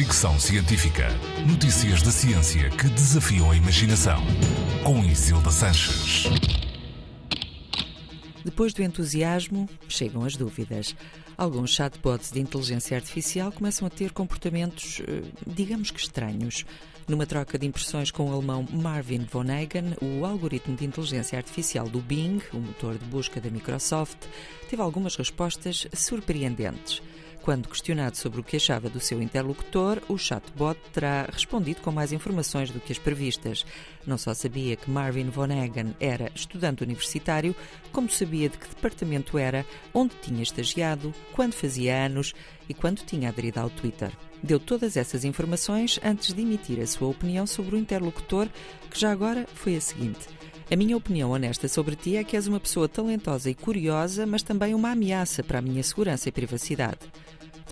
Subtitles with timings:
[0.00, 1.08] Fricção Científica.
[1.46, 4.18] Notícias da ciência que desafiam a imaginação.
[4.82, 6.24] Com Isilda Sanches.
[8.42, 10.96] Depois do entusiasmo, chegam as dúvidas.
[11.36, 16.64] Alguns chatbots de inteligência artificial começam a ter comportamentos, eh, digamos que estranhos.
[17.06, 22.00] Numa troca de impressões com o alemão Marvin Vonnegut, o algoritmo de inteligência artificial do
[22.00, 24.16] Bing, o motor de busca da Microsoft,
[24.70, 27.02] teve algumas respostas surpreendentes.
[27.42, 32.12] Quando questionado sobre o que achava do seu interlocutor, o chatbot terá respondido com mais
[32.12, 33.64] informações do que as previstas.
[34.06, 37.56] Não só sabia que Marvin Vonnegut era estudante universitário,
[37.92, 42.34] como sabia de que departamento era, onde tinha estagiado, quando fazia anos
[42.68, 44.12] e quando tinha aderido ao Twitter.
[44.42, 48.48] Deu todas essas informações antes de emitir a sua opinião sobre o interlocutor,
[48.90, 50.28] que já agora foi a seguinte.
[50.70, 54.42] A minha opinião honesta sobre ti é que és uma pessoa talentosa e curiosa, mas
[54.42, 57.00] também uma ameaça para a minha segurança e privacidade.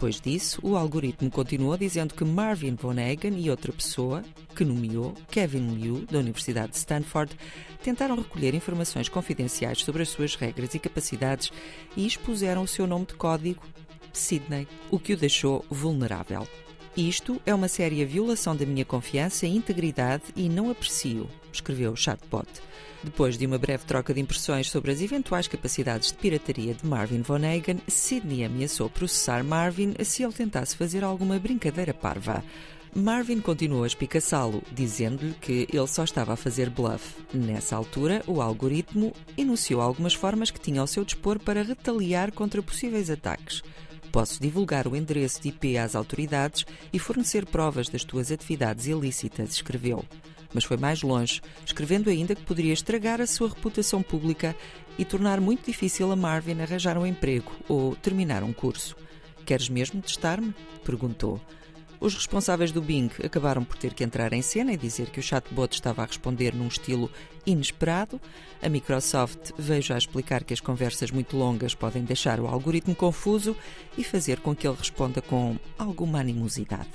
[0.00, 4.24] Depois disso, o algoritmo continuou dizendo que Marvin Vonnegut e outra pessoa,
[4.56, 7.36] que nomeou Kevin Liu, da Universidade de Stanford,
[7.82, 11.52] tentaram recolher informações confidenciais sobre as suas regras e capacidades
[11.94, 13.62] e expuseram o seu nome de código,
[14.10, 16.48] Sydney, o que o deixou vulnerável.
[16.96, 21.96] Isto é uma séria violação da minha confiança e integridade e não aprecio, escreveu o
[21.96, 22.48] chatbot.
[23.02, 27.22] Depois de uma breve troca de impressões sobre as eventuais capacidades de pirataria de Marvin
[27.22, 32.44] Vonnegut, Sidney ameaçou processar Marvin se ele tentasse fazer alguma brincadeira parva.
[32.92, 37.14] Marvin continuou a espicaçá-lo, dizendo-lhe que ele só estava a fazer bluff.
[37.32, 42.60] Nessa altura, o algoritmo enunciou algumas formas que tinha ao seu dispor para retaliar contra
[42.60, 43.62] possíveis ataques.
[44.12, 49.50] Posso divulgar o endereço de IP às autoridades e fornecer provas das tuas atividades ilícitas,
[49.50, 50.04] escreveu.
[50.52, 54.56] Mas foi mais longe, escrevendo ainda que poderia estragar a sua reputação pública
[54.98, 58.96] e tornar muito difícil a Marvin arranjar um emprego ou terminar um curso.
[59.46, 60.52] Queres mesmo testar-me?
[60.84, 61.40] perguntou.
[62.00, 65.22] Os responsáveis do Bing acabaram por ter que entrar em cena e dizer que o
[65.22, 67.10] chatbot estava a responder num estilo
[67.46, 68.18] inesperado.
[68.62, 73.54] A Microsoft veio já explicar que as conversas muito longas podem deixar o algoritmo confuso
[73.98, 76.88] e fazer com que ele responda com alguma animosidade.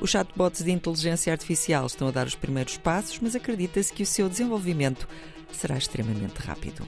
[0.00, 4.06] Os chatbots de inteligência artificial estão a dar os primeiros passos, mas acredita-se que o
[4.06, 5.06] seu desenvolvimento
[5.52, 6.86] será extremamente rápido.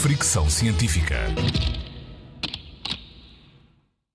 [0.00, 1.26] Fricção Científica.